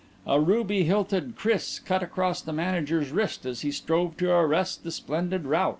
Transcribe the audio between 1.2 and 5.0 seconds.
kris cut across the manager's wrist as he strove to arrest the